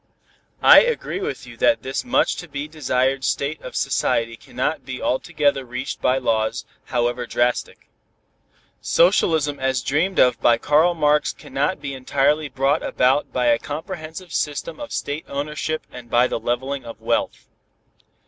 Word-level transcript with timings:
I 0.63 0.79
agree 0.79 1.19
with 1.19 1.45
you 1.45 1.57
that 1.57 1.83
this 1.83 2.03
much 2.03 2.35
to 2.37 2.47
be 2.47 2.67
desired 2.67 3.23
state 3.23 3.61
of 3.61 3.75
society 3.75 4.35
cannot 4.35 4.83
be 4.83 4.99
altogether 4.99 5.63
reached 5.63 6.01
by 6.01 6.17
laws, 6.17 6.65
however 6.85 7.27
drastic. 7.27 7.87
Socialism 8.81 9.59
as 9.59 9.83
dreamed 9.83 10.17
of 10.17 10.41
by 10.41 10.57
Karl 10.57 10.95
Marx 10.95 11.31
cannot 11.33 11.81
be 11.81 11.93
entirely 11.93 12.49
brought 12.49 12.81
about 12.81 13.31
by 13.31 13.45
a 13.45 13.59
comprehensive 13.59 14.33
system 14.33 14.79
of 14.79 14.91
state 14.91 15.23
ownership 15.29 15.85
and 15.91 16.09
by 16.09 16.25
the 16.27 16.39
leveling 16.39 16.83
of 16.83 16.99
wealth. 16.99 17.45